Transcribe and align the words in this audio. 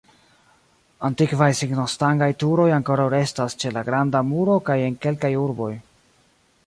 Antikvaj 1.09 1.49
signostangaj 1.59 2.29
turoj 2.43 2.67
ankoraŭ 2.77 3.05
restas 3.17 3.59
ĉe 3.65 3.75
la 3.77 3.85
Granda 3.91 4.23
Muro 4.31 4.57
kaj 4.71 4.79
en 4.87 5.01
kelkaj 5.05 5.35
urboj. 5.47 5.71